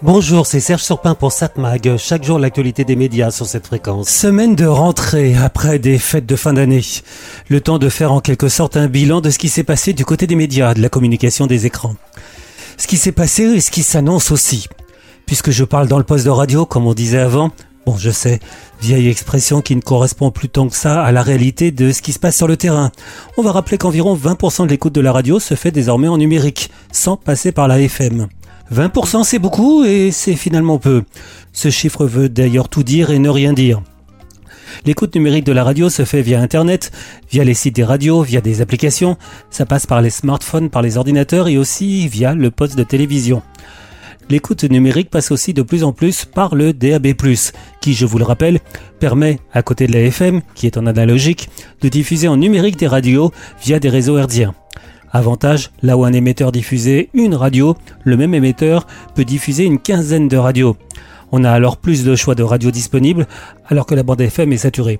Bonjour, 0.00 0.46
c'est 0.46 0.60
Serge 0.60 0.84
Surpin 0.84 1.16
pour 1.16 1.32
Satmag. 1.32 1.96
Chaque 1.96 2.22
jour, 2.22 2.38
l'actualité 2.38 2.84
des 2.84 2.94
médias 2.94 3.32
sur 3.32 3.46
cette 3.46 3.66
fréquence. 3.66 4.08
Semaine 4.08 4.54
de 4.54 4.64
rentrée 4.64 5.34
après 5.34 5.80
des 5.80 5.98
fêtes 5.98 6.24
de 6.24 6.36
fin 6.36 6.52
d'année. 6.52 6.84
Le 7.48 7.60
temps 7.60 7.78
de 7.78 7.88
faire 7.88 8.12
en 8.12 8.20
quelque 8.20 8.48
sorte 8.48 8.76
un 8.76 8.86
bilan 8.86 9.20
de 9.20 9.30
ce 9.30 9.40
qui 9.40 9.48
s'est 9.48 9.64
passé 9.64 9.94
du 9.94 10.04
côté 10.04 10.28
des 10.28 10.36
médias, 10.36 10.72
de 10.72 10.80
la 10.80 10.88
communication 10.88 11.48
des 11.48 11.66
écrans. 11.66 11.96
Ce 12.76 12.86
qui 12.86 12.96
s'est 12.96 13.10
passé 13.10 13.42
et 13.42 13.60
ce 13.60 13.72
qui 13.72 13.82
s'annonce 13.82 14.30
aussi. 14.30 14.68
Puisque 15.26 15.50
je 15.50 15.64
parle 15.64 15.88
dans 15.88 15.98
le 15.98 16.04
poste 16.04 16.24
de 16.24 16.30
radio, 16.30 16.64
comme 16.64 16.86
on 16.86 16.94
disait 16.94 17.18
avant, 17.18 17.50
Bon, 17.84 17.96
je 17.96 18.10
sais, 18.10 18.38
vieille 18.80 19.08
expression 19.08 19.62
qui 19.62 19.74
ne 19.74 19.80
correspond 19.80 20.30
plus 20.30 20.48
tant 20.48 20.68
que 20.68 20.76
ça 20.76 21.02
à 21.02 21.10
la 21.10 21.22
réalité 21.22 21.72
de 21.72 21.90
ce 21.90 22.02
qui 22.02 22.12
se 22.12 22.20
passe 22.20 22.36
sur 22.36 22.46
le 22.46 22.56
terrain. 22.56 22.92
On 23.36 23.42
va 23.42 23.50
rappeler 23.50 23.78
qu'environ 23.78 24.14
20% 24.14 24.64
de 24.64 24.68
l'écoute 24.68 24.94
de 24.94 25.00
la 25.00 25.10
radio 25.10 25.40
se 25.40 25.54
fait 25.54 25.72
désormais 25.72 26.08
en 26.08 26.18
numérique, 26.18 26.70
sans 26.92 27.16
passer 27.16 27.50
par 27.50 27.66
la 27.66 27.80
FM. 27.80 28.28
20% 28.72 29.24
c'est 29.24 29.38
beaucoup 29.38 29.84
et 29.84 30.10
c'est 30.10 30.36
finalement 30.36 30.78
peu. 30.78 31.02
Ce 31.52 31.70
chiffre 31.70 32.06
veut 32.06 32.28
d'ailleurs 32.28 32.68
tout 32.68 32.82
dire 32.82 33.10
et 33.10 33.18
ne 33.18 33.28
rien 33.28 33.52
dire. 33.52 33.82
L'écoute 34.84 35.14
numérique 35.14 35.44
de 35.44 35.52
la 35.52 35.64
radio 35.64 35.88
se 35.88 36.04
fait 36.04 36.22
via 36.22 36.40
Internet, 36.40 36.92
via 37.30 37.42
les 37.44 37.54
sites 37.54 37.76
des 37.76 37.84
radios, 37.84 38.22
via 38.22 38.40
des 38.40 38.60
applications, 38.60 39.16
ça 39.50 39.66
passe 39.66 39.86
par 39.86 40.02
les 40.02 40.10
smartphones, 40.10 40.70
par 40.70 40.82
les 40.82 40.96
ordinateurs 40.96 41.48
et 41.48 41.58
aussi 41.58 42.06
via 42.08 42.34
le 42.34 42.50
poste 42.50 42.76
de 42.76 42.84
télévision 42.84 43.42
l'écoute 44.28 44.64
numérique 44.64 45.10
passe 45.10 45.30
aussi 45.30 45.54
de 45.54 45.62
plus 45.62 45.84
en 45.84 45.92
plus 45.92 46.24
par 46.24 46.54
le 46.54 46.72
DAB+, 46.72 47.08
qui, 47.80 47.94
je 47.94 48.06
vous 48.06 48.18
le 48.18 48.24
rappelle, 48.24 48.60
permet, 49.00 49.40
à 49.52 49.62
côté 49.62 49.86
de 49.86 49.92
la 49.92 50.00
FM, 50.00 50.42
qui 50.54 50.66
est 50.66 50.76
en 50.76 50.86
analogique, 50.86 51.48
de 51.80 51.88
diffuser 51.88 52.28
en 52.28 52.36
numérique 52.36 52.78
des 52.78 52.86
radios 52.86 53.32
via 53.62 53.78
des 53.78 53.88
réseaux 53.88 54.18
hertziens. 54.18 54.54
Avantage, 55.12 55.70
là 55.82 55.96
où 55.96 56.04
un 56.04 56.12
émetteur 56.12 56.52
diffusait 56.52 57.08
une 57.14 57.34
radio, 57.34 57.76
le 58.04 58.16
même 58.16 58.34
émetteur 58.34 58.86
peut 59.14 59.24
diffuser 59.24 59.64
une 59.64 59.78
quinzaine 59.78 60.28
de 60.28 60.36
radios. 60.36 60.76
On 61.32 61.44
a 61.44 61.50
alors 61.50 61.76
plus 61.76 62.04
de 62.04 62.16
choix 62.16 62.34
de 62.34 62.42
radios 62.42 62.70
disponibles, 62.70 63.26
alors 63.68 63.86
que 63.86 63.94
la 63.94 64.02
bande 64.02 64.20
FM 64.20 64.52
est 64.52 64.58
saturée. 64.58 64.98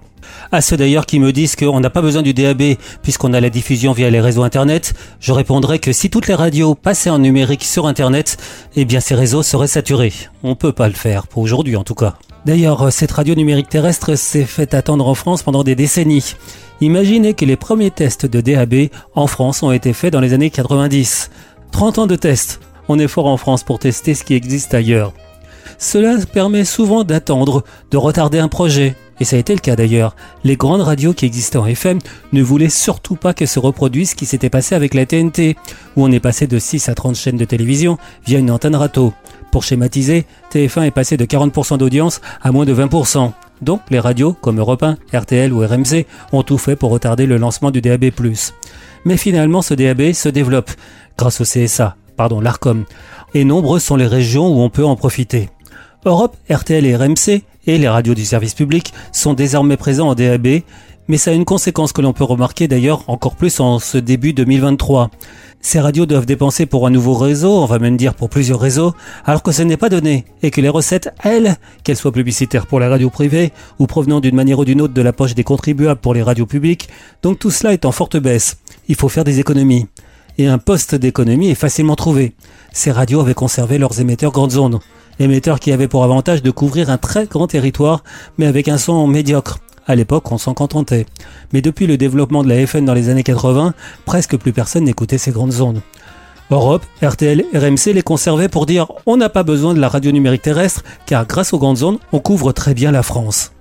À 0.53 0.61
ceux 0.61 0.77
d'ailleurs 0.77 1.07
qui 1.07 1.21
me 1.21 1.33
disent 1.33 1.57
qu'on 1.57 1.81
n'a 1.81 1.91
pas 1.91 2.03
besoin 2.03 2.23
du 2.23 2.35
DAB 2.35 2.75
puisqu'on 3.03 3.33
a 3.33 3.41
la 3.41 3.51
diffusion 3.51 3.93
via 3.93 4.11
les 4.11 4.21
réseaux 4.21 4.43
Internet, 4.43 4.95
je 5.21 5.33
répondrai 5.33 5.79
que 5.79 5.93
si 5.93 6.11
toutes 6.11 6.29
les 6.29 6.35
radios 6.35 6.75
passaient 6.75 7.11
en 7.11 7.19
numérique 7.19 7.65
sur 7.65 7.87
Internet, 7.87 8.37
eh 8.77 8.85
bien 8.85 9.01
ces 9.01 9.15
réseaux 9.15 9.43
seraient 9.43 9.69
saturés. 9.69 10.13
On 10.43 10.55
peut 10.55 10.73
pas 10.73 10.89
le 10.89 10.95
faire, 10.95 11.27
pour 11.27 11.43
aujourd'hui 11.43 11.77
en 11.77 11.85
tout 11.85 11.95
cas. 11.95 12.17
D'ailleurs, 12.45 12.93
cette 12.93 13.13
radio 13.13 13.35
numérique 13.35 13.69
terrestre 13.69 14.15
s'est 14.15 14.45
fait 14.45 14.75
attendre 14.75 15.07
en 15.07 15.15
France 15.15 15.43
pendant 15.43 15.65
des 15.65 15.75
décennies. 15.75 16.35
Imaginez 16.81 17.35
que 17.35 17.45
les 17.45 17.57
premiers 17.57 17.91
tests 17.91 18.27
de 18.27 18.41
DAB 18.41 18.91
en 19.15 19.27
France 19.27 19.63
ont 19.63 19.73
été 19.73 19.93
faits 19.93 20.13
dans 20.13 20.21
les 20.21 20.33
années 20.33 20.51
90. 20.51 21.31
30 21.73 21.99
ans 21.99 22.07
de 22.07 22.17
tests. 22.17 22.61
On 22.89 22.99
est 22.99 23.09
fort 23.09 23.27
en 23.27 23.37
France 23.37 23.65
pour 23.65 23.79
tester 23.79 24.15
ce 24.15 24.25
qui 24.25 24.35
existe 24.35 24.73
ailleurs. 24.73 25.13
Cela 25.79 26.17
permet 26.33 26.65
souvent 26.65 27.05
d'attendre, 27.05 27.63
de 27.91 27.97
retarder 27.97 28.41
un 28.41 28.49
projet. 28.49 28.97
Et 29.21 29.25
ça 29.25 29.37
a 29.37 29.39
été 29.39 29.55
le 29.55 29.61
cas 29.61 29.77
d'ailleurs. 29.77 30.15
Les 30.45 30.57
grandes 30.57 30.81
radios 30.81 31.13
qui 31.13 31.25
existaient 31.25 31.59
en 31.59 31.67
FM 31.67 31.99
ne 32.33 32.43
voulaient 32.43 32.69
surtout 32.69 33.17
pas 33.17 33.35
que 33.35 33.47
se 33.47 33.59
reproduise 33.59 34.11
ce 34.11 34.15
qui 34.15 34.27
s'était 34.27 34.51
passé 34.51 34.75
avec 34.75 34.95
la 34.95 35.07
TNT, 35.07 35.57
où 35.97 36.05
on 36.05 36.13
est 36.13 36.21
passé 36.21 36.47
de 36.47 36.59
6 36.59 36.89
à 36.89 36.95
30 36.95 37.17
chaînes 37.17 37.37
de 37.37 37.45
télévision 37.45 37.99
via 38.27 38.39
une 38.39 38.51
antenne 38.51 38.77
râteau. 38.77 39.13
Pour 39.51 39.65
schématiser, 39.65 40.27
TF1 40.53 40.85
est 40.85 40.91
passé 40.91 41.17
de 41.17 41.25
40% 41.25 41.79
d'audience 41.79 42.21
à 42.43 42.53
moins 42.53 42.65
de 42.65 42.75
20%. 42.75 43.33
Donc 43.63 43.81
les 43.91 43.99
radios 44.01 44.35
comme 44.41 44.59
Europe 44.59 44.83
1, 44.83 44.99
RTL 45.13 45.53
ou 45.53 45.67
RMC 45.67 46.07
ont 46.33 46.43
tout 46.43 46.59
fait 46.59 46.77
pour 46.77 46.91
retarder 46.91 47.27
le 47.27 47.39
lancement 47.39 47.71
du 47.71 47.81
DAB+. 47.81 48.11
Mais 49.05 49.17
finalement 49.17 49.63
ce 49.63 49.75
DAB 49.75 50.13
se 50.13 50.29
développe 50.29 50.71
grâce 51.17 51.41
au 51.41 51.45
CSA, 51.45 51.97
pardon, 52.17 52.41
l'ARCOM, 52.41 52.85
et 53.35 53.45
nombreuses 53.45 53.83
sont 53.83 53.97
les 53.97 54.07
régions 54.07 54.49
où 54.49 54.61
on 54.61 54.71
peut 54.71 54.85
en 54.85 54.97
profiter. 54.97 55.49
Europe, 56.05 56.37
RTL 56.49 56.87
et 56.87 56.95
RMC 56.95 57.43
et 57.67 57.77
les 57.77 57.89
radios 57.89 58.15
du 58.15 58.25
service 58.25 58.55
public 58.55 58.95
sont 59.13 59.35
désormais 59.35 59.77
présents 59.77 60.09
en 60.09 60.15
DAB, 60.15 60.63
mais 61.09 61.17
ça 61.17 61.33
a 61.33 61.35
une 61.35 61.45
conséquence 61.45 61.93
que 61.93 62.01
l'on 62.01 62.13
peut 62.13 62.25
remarquer 62.25 62.69
d'ailleurs 62.69 63.03
encore 63.09 63.35
plus 63.35 63.59
en 63.59 63.81
ce 63.81 63.99
début 63.99 64.33
2023. 64.33 65.11
Ces 65.61 65.81
radios 65.81 66.07
doivent 66.07 66.25
dépenser 66.25 66.67
pour 66.67 66.87
un 66.87 66.91
nouveau 66.91 67.15
réseau, 67.15 67.51
on 67.51 67.65
va 67.65 67.81
même 67.81 67.97
dire 67.97 68.15
pour 68.15 68.31
plusieurs 68.31 68.61
réseaux, 68.61 68.95
alors 69.25 69.43
que 69.43 69.51
ce 69.51 69.63
n'est 69.63 69.77
pas 69.77 69.89
donné, 69.89 70.25
et 70.45 70.53
que 70.53 70.61
les 70.61 70.69
recettes, 70.69 71.13
elles, 71.25 71.57
qu'elles 71.83 71.97
soient 71.97 72.13
publicitaires 72.13 72.67
pour 72.67 72.79
la 72.79 72.89
radio 72.89 73.11
privée 73.11 73.53
ou 73.81 73.87
provenant 73.89 74.21
d'une 74.21 74.37
manière 74.37 74.61
ou 74.61 74.65
d'une 74.65 74.81
autre 74.81 74.95
de 74.95 75.03
la 75.03 75.13
poche 75.13 75.35
des 75.35 75.45
contribuables 75.45 76.01
pour 76.01 76.15
les 76.15 76.23
radios 76.23 76.47
publiques, 76.47 76.89
donc 77.23 77.41
tout 77.41 77.51
cela 77.51 77.73
est 77.73 77.85
en 77.85 77.93
forte 77.93 78.17
baisse. 78.17 78.59
Il 78.87 78.95
faut 78.95 79.09
faire 79.09 79.25
des 79.25 79.41
économies. 79.41 79.89
Et 80.41 80.47
un 80.47 80.59
poste 80.59 80.95
d'économie 80.95 81.51
est 81.51 81.57
facilement 81.57 81.97
trouvé. 81.97 82.35
Ces 82.73 82.93
radios 82.93 83.21
avaient 83.21 83.35
conservé 83.35 83.79
leurs 83.79 84.01
émetteurs 84.01 84.31
grandes 84.31 84.57
ondes 84.57 84.79
émetteur 85.19 85.61
qui 85.61 85.73
avait 85.73 85.89
pour 85.89 86.05
avantage 86.05 86.43
de 86.43 86.51
couvrir 86.51 86.91
un 86.91 86.99
très 86.99 87.27
grand 87.27 87.47
territoire, 87.47 88.03
mais 88.39 88.47
avec 88.47 88.69
un 88.69 88.79
son 88.79 89.07
médiocre. 89.07 89.59
À 89.87 89.95
l'époque, 89.95 90.31
on 90.31 90.39
s'en 90.39 90.55
contentait. 90.55 91.07
Mais 91.53 91.63
depuis 91.63 91.87
le 91.87 91.97
développement 91.97 92.43
de 92.43 92.49
la 92.49 92.67
FN 92.67 92.85
dans 92.85 92.95
les 92.95 93.09
années 93.09 93.23
80, 93.23 93.75
presque 94.05 94.37
plus 94.37 94.53
personne 94.53 94.85
n'écoutait 94.85 95.19
ces 95.19 95.31
grandes 95.31 95.61
ondes. 95.61 95.81
Europe, 96.51 96.85
RTL, 97.03 97.45
RMC 97.55 97.93
les 97.93 98.03
conservaient 98.03 98.49
pour 98.49 98.67
dire 98.67 98.87
on 99.07 99.17
n'a 99.17 99.29
pas 99.29 99.43
besoin 99.43 99.75
de 99.75 99.81
la 99.81 99.89
radio 99.89 100.13
numérique 100.13 100.43
terrestre 100.43 100.83
car 101.07 101.27
grâce 101.27 101.53
aux 101.53 101.59
grandes 101.59 101.83
ondes, 101.83 101.99
on 102.13 102.21
couvre 102.21 102.53
très 102.53 102.75
bien 102.75 102.91
la 102.91 103.03
France. 103.03 103.53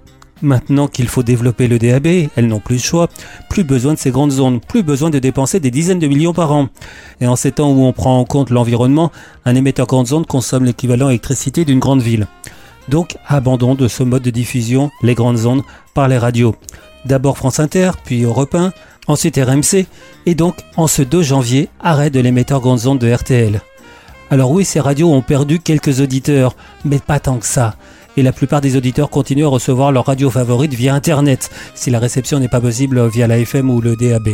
Maintenant 0.41 0.87
qu'il 0.87 1.07
faut 1.07 1.23
développer 1.23 1.67
le 1.67 1.79
DAB, 1.79 2.07
elles 2.35 2.47
n'ont 2.47 2.59
plus 2.59 2.75
le 2.75 2.81
choix, 2.81 3.07
plus 3.49 3.63
besoin 3.63 3.93
de 3.93 3.99
ces 3.99 4.11
grandes 4.11 4.31
zones, 4.31 4.59
plus 4.59 4.83
besoin 4.83 5.09
de 5.09 5.17
dépenser 5.17 5.59
des 5.59 5.71
dizaines 5.71 5.99
de 5.99 6.07
millions 6.07 6.33
par 6.33 6.51
an. 6.51 6.69
Et 7.21 7.27
en 7.27 7.35
ces 7.35 7.51
temps 7.51 7.71
où 7.71 7.83
on 7.83 7.93
prend 7.93 8.19
en 8.19 8.25
compte 8.25 8.51
l'environnement, 8.51 9.11
un 9.45 9.55
émetteur 9.55 9.87
grande 9.87 10.07
zone 10.07 10.25
consomme 10.25 10.65
l'équivalent 10.65 11.07
d'électricité 11.07 11.65
d'une 11.65 11.79
grande 11.79 12.01
ville. 12.01 12.27
Donc, 12.87 13.17
abandon 13.27 13.73
de 13.73 13.87
ce 13.87 14.03
mode 14.03 14.21
de 14.21 14.29
diffusion, 14.29 14.91
les 15.01 15.15
grandes 15.15 15.45
ondes, 15.45 15.63
par 15.95 16.07
les 16.07 16.17
radios. 16.17 16.55
D'abord 17.05 17.37
France 17.37 17.59
Inter, 17.59 17.91
puis 18.03 18.21
Europe 18.21 18.53
1, 18.53 18.73
ensuite 19.07 19.37
RMC, 19.37 19.87
et 20.27 20.35
donc, 20.35 20.55
en 20.75 20.87
ce 20.87 21.01
2 21.01 21.23
janvier, 21.23 21.69
arrêt 21.79 22.11
de 22.11 22.19
l'émetteur 22.19 22.61
grande 22.61 22.79
zone 22.79 22.99
de 22.99 23.11
RTL. 23.11 23.61
Alors 24.29 24.51
oui, 24.51 24.65
ces 24.65 24.81
radios 24.81 25.11
ont 25.11 25.21
perdu 25.21 25.59
quelques 25.59 25.99
auditeurs, 25.99 26.55
mais 26.85 26.99
pas 26.99 27.19
tant 27.19 27.37
que 27.37 27.45
ça 27.45 27.75
et 28.17 28.23
la 28.23 28.33
plupart 28.33 28.59
des 28.59 28.75
auditeurs 28.75 29.09
continuent 29.09 29.45
à 29.45 29.49
recevoir 29.49 29.91
leur 29.91 30.07
radio 30.07 30.29
favorite 30.29 30.73
via 30.73 30.93
Internet, 30.93 31.49
si 31.75 31.89
la 31.91 31.99
réception 31.99 32.39
n'est 32.39 32.49
pas 32.49 32.59
possible 32.59 33.07
via 33.07 33.27
la 33.27 33.37
FM 33.37 33.69
ou 33.69 33.79
le 33.79 33.95
DAB. 33.95 34.29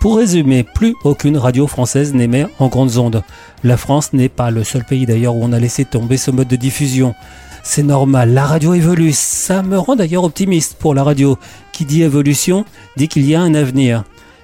Pour 0.00 0.16
résumer, 0.16 0.64
plus 0.64 0.96
aucune 1.04 1.36
radio 1.36 1.68
française 1.68 2.12
n'émet 2.12 2.46
en 2.58 2.66
grandes 2.66 2.96
ondes. 2.96 3.22
La 3.62 3.76
France 3.76 4.12
n'est 4.12 4.28
pas 4.28 4.50
le 4.50 4.64
seul 4.64 4.84
pays 4.84 5.06
d'ailleurs 5.06 5.36
où 5.36 5.44
on 5.44 5.52
a 5.52 5.60
laissé 5.60 5.84
tomber 5.84 6.16
ce 6.16 6.32
mode 6.32 6.48
de 6.48 6.56
diffusion. 6.56 7.14
C'est 7.62 7.84
normal, 7.84 8.34
la 8.34 8.44
radio 8.44 8.74
évolue, 8.74 9.12
ça 9.12 9.62
me 9.62 9.78
rend 9.78 9.94
d'ailleurs 9.94 10.24
optimiste 10.24 10.74
pour 10.76 10.94
la 10.94 11.04
radio. 11.04 11.38
Qui 11.72 11.84
dit 11.84 12.02
évolution 12.02 12.64
dit 12.96 13.06
qu'il 13.06 13.24
y 13.24 13.36
a 13.36 13.40
un 13.40 13.54
avenir 13.54 14.02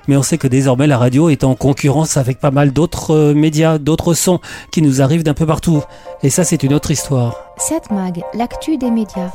mais 0.08 0.16
on 0.16 0.22
sait 0.22 0.38
que 0.38 0.48
désormais 0.48 0.86
la 0.86 0.98
radio 0.98 1.28
est 1.28 1.44
en 1.44 1.54
concurrence 1.54 2.16
avec 2.16 2.40
pas 2.40 2.50
mal 2.50 2.72
d'autres 2.72 3.14
euh, 3.14 3.34
médias, 3.34 3.78
d'autres 3.78 4.14
sons 4.14 4.40
qui 4.72 4.82
nous 4.82 5.00
arrivent 5.00 5.22
d'un 5.22 5.34
peu 5.34 5.46
partout. 5.46 5.82
Et 6.22 6.30
ça, 6.30 6.42
c'est 6.42 6.62
une 6.64 6.74
autre 6.74 6.90
histoire. 6.90 7.36
Cette 7.58 7.90
mag, 7.90 8.22
l'actu 8.34 8.76
des 8.76 8.90
médias. 8.90 9.30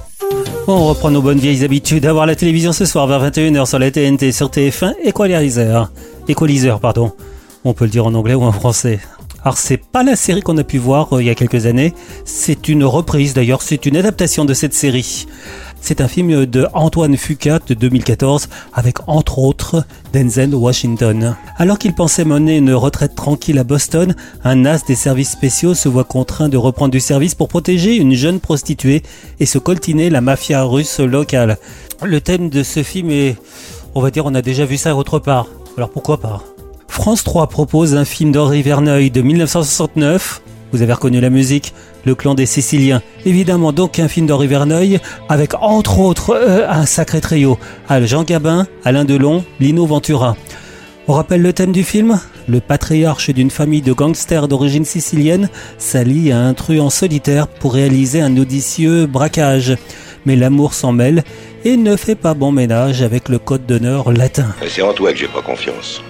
On 0.68 0.88
reprend 0.88 1.12
nos 1.12 1.22
bonnes 1.22 1.40
vieilles 1.40 1.64
habitudes 1.64 2.04
d'avoir 2.04 2.26
la 2.26 2.36
télévision 2.36 2.74
ce 2.74 2.86
soir 2.86 3.08
vers 3.08 3.24
21h 3.24 3.66
sur 3.68 3.80
la 3.80 3.92
TNT, 3.92 4.32
sur 4.32 4.50
TF1, 4.50 4.94
Equalizer. 5.06 5.92
Equalizer, 6.28 6.80
pardon. 6.80 7.14
On 7.64 7.74
peut 7.74 7.86
le 7.86 7.92
dire 7.92 8.06
en 8.06 8.14
anglais 8.14 8.34
ou 8.34 8.44
en 8.44 8.52
français. 8.52 9.00
Alors 9.44 9.58
c'est 9.58 9.78
pas 9.78 10.04
la 10.04 10.16
série 10.16 10.42
qu'on 10.42 10.58
a 10.58 10.64
pu 10.64 10.78
voir 10.78 11.14
euh, 11.14 11.22
il 11.22 11.26
y 11.28 11.30
a 11.30 11.36
quelques 11.36 11.66
années, 11.66 11.94
c'est 12.24 12.70
une 12.70 12.86
reprise 12.86 13.34
d'ailleurs, 13.34 13.62
c'est 13.62 13.86
une 13.86 13.98
adaptation 13.98 14.46
de 14.46 14.54
cette 14.54 14.74
série. 14.74 15.28
C'est 15.86 16.00
un 16.00 16.08
film 16.08 16.46
de 16.46 16.66
Antoine 16.74 17.18
Fuqua 17.18 17.60
de 17.68 17.74
2014 17.74 18.48
avec 18.72 19.06
entre 19.10 19.40
autres 19.40 19.84
Denzel 20.14 20.56
Washington. 20.56 21.36
Alors 21.58 21.78
qu'il 21.78 21.94
pensait 21.94 22.24
mener 22.24 22.56
une 22.56 22.74
retraite 22.74 23.16
tranquille 23.16 23.60
à 23.60 23.66
Boston, 23.66 24.16
un 24.46 24.64
as 24.66 24.86
des 24.86 24.96
services 24.96 25.32
spéciaux 25.32 25.74
se 25.74 25.90
voit 25.90 26.06
contraint 26.06 26.48
de 26.48 26.56
reprendre 26.56 26.92
du 26.92 27.02
service 27.02 27.36
pour 27.36 27.50
protéger 27.50 27.98
une 27.98 28.14
jeune 28.14 28.40
prostituée 28.40 29.04
et 29.42 29.46
se 29.46 29.58
coltiner 29.58 30.10
la 30.10 30.22
mafia 30.22 30.64
russe 30.64 31.02
locale. 31.02 31.58
Le 32.02 32.22
thème 32.22 32.50
de 32.50 32.64
ce 32.64 32.82
film 32.82 33.12
est, 33.12 33.36
on 33.94 34.00
va 34.00 34.10
dire, 34.10 34.26
on 34.26 34.36
a 34.36 34.42
déjà 34.42 34.64
vu 34.64 34.78
ça 34.78 34.96
autre 34.96 35.20
part. 35.20 35.48
Alors 35.76 35.90
pourquoi 35.90 36.18
pas? 36.22 36.42
France 36.88 37.26
3 37.26 37.48
propose 37.48 37.94
un 37.96 38.06
film 38.06 38.32
d'Henri 38.32 38.62
Verneuil 38.62 39.12
de 39.12 39.22
1969 39.22 40.43
vous 40.74 40.82
avez 40.82 40.92
reconnu 40.92 41.22
la 41.22 41.30
musique 41.30 41.74
Le 42.04 42.16
clan 42.16 42.34
des 42.34 42.48
Siciliens. 42.48 43.02
Évidemment, 43.26 43.72
donc 43.72 44.00
un 44.00 44.08
film 44.08 44.26
d'Henri 44.26 44.48
Verneuil 44.48 45.00
avec 45.30 45.54
entre 45.62 46.00
autres 46.00 46.32
euh, 46.36 46.68
un 46.68 46.86
sacré 46.86 47.22
trio. 47.22 47.58
Jean 48.02 48.24
Gabin, 48.24 48.68
Alain 48.84 49.06
Delon, 49.06 49.46
Lino 49.60 49.86
Ventura. 49.86 50.36
On 51.08 51.14
rappelle 51.14 51.42
le 51.42 51.54
thème 51.54 51.72
du 51.72 51.84
film? 51.84 52.20
Le 52.48 52.60
patriarche 52.60 53.30
d'une 53.30 53.52
famille 53.52 53.82
de 53.82 53.94
gangsters 53.94 54.48
d'origine 54.48 54.84
sicilienne 54.84 55.50
s'allie 55.78 56.32
à 56.32 56.40
un 56.40 56.54
truand 56.54 56.90
solitaire 56.90 57.48
pour 57.48 57.74
réaliser 57.74 58.22
un 58.22 58.36
audacieux 58.36 59.06
braquage. 59.06 59.78
Mais 60.26 60.36
l'amour 60.36 60.74
s'en 60.74 60.92
mêle 60.92 61.24
et 61.66 61.78
ne 61.78 61.96
fait 61.96 62.16
pas 62.16 62.34
bon 62.34 62.52
ménage 62.52 63.02
avec 63.02 63.30
le 63.30 63.38
code 63.38 63.66
d'honneur 63.66 64.12
latin. 64.12 64.48
C'est 64.68 64.82
en 64.82 64.94
toi 64.94 65.12
que 65.12 65.20
j'ai 65.20 65.28
pas 65.28 65.42
confiance. 65.42 66.02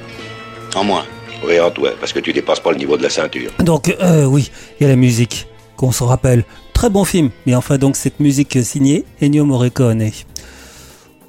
En 0.75 0.83
moi. 0.83 1.03
Oui, 1.45 1.55
parce 1.99 2.13
que 2.13 2.19
tu 2.19 2.33
dépasses 2.33 2.59
pas 2.59 2.71
le 2.71 2.77
niveau 2.77 2.97
de 2.97 3.03
la 3.03 3.09
ceinture. 3.09 3.51
Donc, 3.59 3.95
euh, 4.01 4.25
oui, 4.25 4.51
il 4.79 4.83
y 4.83 4.85
a 4.85 4.89
la 4.89 4.95
musique. 4.95 5.47
qu'on 5.75 5.91
se 5.91 6.03
rappelle. 6.03 6.45
Très 6.73 6.89
bon 6.89 7.03
film, 7.03 7.29
mais 7.45 7.55
enfin 7.55 7.77
donc 7.77 7.95
cette 7.95 8.19
musique 8.19 8.63
signée 8.63 9.05
Ennio 9.21 9.43
Morricone. 9.43 10.11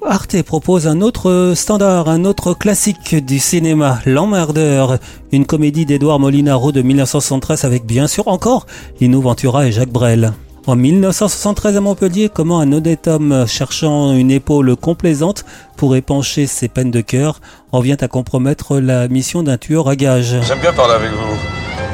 Arte 0.07 0.43
propose 0.43 0.85
un 0.85 1.01
autre 1.01 1.53
standard, 1.55 2.09
un 2.09 2.25
autre 2.25 2.53
classique 2.53 3.15
du 3.15 3.39
cinéma, 3.39 3.99
L'Emmerdeur, 4.05 4.99
une 5.31 5.47
comédie 5.47 5.85
d'Edouard 5.85 6.19
Molinaro 6.19 6.71
de 6.71 6.83
1973 6.83 7.65
avec 7.65 7.85
bien 7.85 8.05
sûr 8.07 8.27
encore 8.27 8.67
Lino 9.01 9.19
Ventura 9.19 9.65
et 9.67 9.71
Jacques 9.71 9.91
Brel. 9.91 10.33
En 10.67 10.75
1973 10.75 11.77
à 11.77 11.81
Montpellier, 11.81 12.27
comment 12.33 12.59
un 12.59 12.71
honnête 12.71 13.07
homme 13.07 13.45
cherchant 13.47 14.13
une 14.13 14.31
épaule 14.31 14.75
complaisante 14.75 15.45
pour 15.77 15.95
épancher 15.95 16.47
ses 16.47 16.69
peines 16.69 16.89
de 16.89 17.01
cœur 17.01 17.39
en 17.71 17.81
vient 17.81 17.97
à 18.01 18.07
compromettre 18.07 18.79
la 18.79 19.07
mission 19.07 19.43
d'un 19.43 19.59
tueur 19.59 19.87
à 19.87 19.95
gages. 19.95 20.37
J'aime 20.41 20.61
bien 20.61 20.73
parler 20.73 20.95
avec 20.95 21.11
vous. 21.11 21.37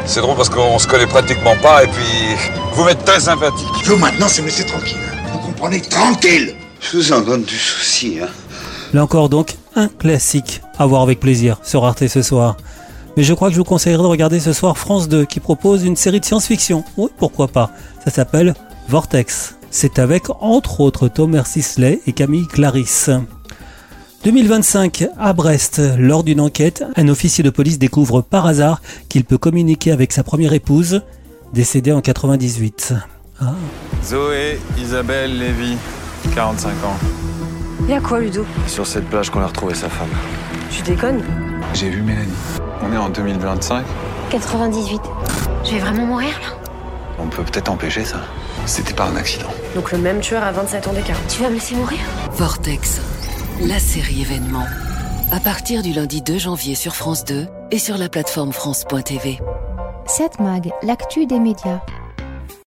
C'est 0.05 0.21
drôle 0.21 0.37
parce 0.37 0.47
qu'on 0.47 0.79
se 0.79 0.87
connaît 0.87 1.05
pratiquement 1.05 1.57
pas 1.61 1.83
et 1.83 1.87
puis 1.87 2.37
vous 2.73 2.85
m'êtes 2.85 3.03
très 3.03 3.19
sympathique. 3.19 3.67
Vous 3.83 3.97
maintenant, 3.97 4.29
c'est 4.29 4.41
laisser 4.41 4.65
tranquille. 4.65 4.97
Vous 5.33 5.39
comprenez? 5.39 5.81
Tranquille 5.81 6.55
Je 6.79 6.95
vous 6.95 7.11
en 7.11 7.19
donne 7.19 7.43
du 7.43 7.57
souci, 7.57 8.19
hein. 8.23 8.29
Là 8.93 9.03
encore 9.03 9.27
donc, 9.27 9.57
un 9.75 9.89
classique 9.89 10.61
à 10.79 10.85
voir 10.85 11.01
avec 11.01 11.19
plaisir 11.19 11.57
sur 11.61 11.83
Arte 11.83 12.07
ce 12.07 12.21
soir. 12.21 12.55
Mais 13.17 13.23
je 13.23 13.33
crois 13.33 13.49
que 13.49 13.53
je 13.53 13.59
vous 13.59 13.65
conseillerais 13.65 14.03
de 14.03 14.07
regarder 14.07 14.39
ce 14.39 14.53
soir 14.53 14.77
France 14.77 15.09
2 15.09 15.25
qui 15.25 15.39
propose 15.39 15.83
une 15.83 15.95
série 15.95 16.19
de 16.19 16.25
science-fiction. 16.25 16.83
Oui, 16.97 17.09
pourquoi 17.17 17.47
pas. 17.47 17.71
Ça 18.05 18.11
s'appelle 18.11 18.53
Vortex. 18.87 19.55
C'est 19.69 19.99
avec 19.99 20.29
entre 20.39 20.81
autres 20.81 21.07
Thomas 21.07 21.43
Sisley 21.43 22.01
et 22.07 22.13
Camille 22.13 22.47
Clarisse. 22.47 23.09
2025, 24.23 25.07
à 25.17 25.33
Brest, 25.33 25.81
lors 25.97 26.23
d'une 26.23 26.39
enquête, 26.39 26.83
un 26.95 27.07
officier 27.07 27.43
de 27.43 27.49
police 27.49 27.79
découvre 27.79 28.21
par 28.21 28.45
hasard 28.45 28.81
qu'il 29.09 29.23
peut 29.23 29.39
communiquer 29.39 29.91
avec 29.91 30.11
sa 30.11 30.23
première 30.23 30.53
épouse, 30.53 31.01
décédée 31.53 31.91
en 31.91 32.01
98. 32.01 32.93
Ah. 33.41 33.53
Zoé 34.03 34.59
Isabelle 34.77 35.39
Lévy, 35.39 35.75
45 36.35 36.69
ans. 36.69 36.97
Y'a 37.89 37.99
quoi, 37.99 38.19
Ludo? 38.19 38.45
Sur 38.67 38.85
cette 38.85 39.05
plage 39.05 39.31
qu'on 39.31 39.41
a 39.41 39.47
retrouvé 39.47 39.73
sa 39.73 39.89
femme. 39.89 40.09
Tu 40.69 40.83
déconnes? 40.83 41.23
J'ai 41.73 41.89
vu 41.89 42.01
Mélanie. 42.01 42.31
On 42.83 42.91
est 42.93 42.97
en 42.97 43.09
2025. 43.09 43.85
98. 44.29 45.01
Je 45.63 45.71
vais 45.71 45.79
vraiment 45.79 46.05
mourir 46.05 46.29
là 46.41 46.57
On 47.19 47.27
peut 47.27 47.43
peut-être 47.43 47.69
empêcher 47.69 48.03
ça. 48.03 48.21
C'était 48.65 48.93
pas 48.93 49.05
un 49.05 49.15
accident. 49.15 49.49
Donc 49.75 49.91
le 49.91 49.97
même 49.97 50.19
tueur 50.19 50.43
à 50.43 50.51
27 50.51 50.87
ans 50.87 50.93
d'écart. 50.93 51.17
Tu 51.27 51.41
vas 51.41 51.49
me 51.49 51.55
laisser 51.55 51.75
mourir? 51.75 51.99
Vortex, 52.33 53.01
la 53.61 53.79
série 53.79 54.21
événement. 54.21 54.65
À 55.31 55.39
partir 55.39 55.81
du 55.81 55.93
lundi 55.93 56.21
2 56.21 56.37
janvier 56.37 56.75
sur 56.75 56.95
France 56.95 57.23
2 57.25 57.47
et 57.71 57.79
sur 57.79 57.97
la 57.97 58.09
plateforme 58.09 58.51
France.tv. 58.51 59.39
7 60.05 60.39
Mag, 60.39 60.71
l'actu 60.83 61.25
des 61.25 61.39
médias. 61.39 61.79